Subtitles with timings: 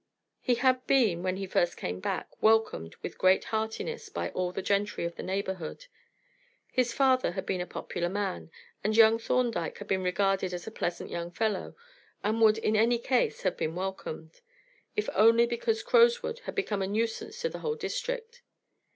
[0.39, 4.63] He had been, when he first came back, welcomed with great heartiness by all the
[4.63, 5.85] gentry of the neighborhood;
[6.71, 8.49] his father had been a popular man,
[8.83, 11.75] and young Thorndyke had been regarded as a pleasant young fellow,
[12.23, 14.41] and would in any case have been welcomed,
[14.95, 18.41] if only because Crowswood had become a nuisance to the whole district.